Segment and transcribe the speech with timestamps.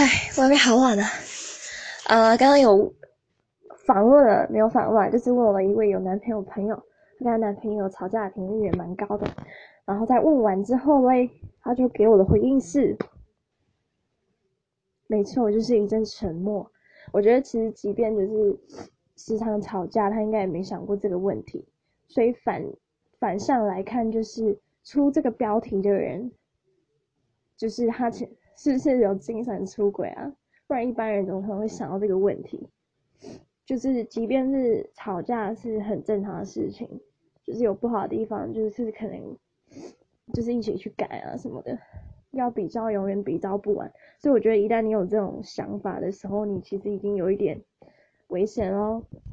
[0.00, 1.04] 唉，外面好晚啊。
[2.06, 2.94] 呃，刚刚有
[3.84, 6.76] 访问了，没有访问，就是问了一位有男朋友朋友，
[7.18, 9.26] 她跟她男朋友吵架的频率也蛮高的。
[9.84, 11.28] 然后在问完之后嘞，
[11.60, 12.96] 他就给我的回应是：
[15.08, 16.70] 没错，就是一阵沉默。
[17.10, 18.56] 我觉得其实即便就是
[19.16, 21.66] 时常吵架，他应该也没想过这个问题。
[22.06, 22.64] 所以反
[23.18, 26.30] 反向来看，就是出这个标题的人，
[27.56, 30.34] 就是他前是不是有精神出轨啊？
[30.66, 32.68] 不然一般人怎么可能会想到这个问题？
[33.64, 37.00] 就是即便是吵架是很正常的事情，
[37.44, 39.36] 就是有不好的地方，就是可能
[40.34, 41.78] 就是一起去改啊什么的。
[42.32, 47.62] 要比较永远比较不完，所以我觉得一旦你有这种想法的时候，你其实已经有一点
[48.26, 49.02] 危险哦。